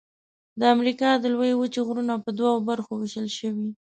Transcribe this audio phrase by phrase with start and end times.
[0.59, 3.67] د امریکا د لویې وچې غرونه په دوو برخو ویشل شوي.